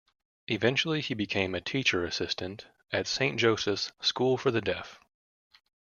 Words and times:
Eventually, 0.47 0.99
he 0.99 1.13
became 1.13 1.53
a 1.53 1.61
Teacher 1.61 2.03
Assistant 2.03 2.65
at 2.91 3.05
Saint 3.05 3.39
Joseph's 3.39 3.91
School 4.01 4.35
for 4.35 4.49
the 4.49 4.59
Deaf. 4.59 4.99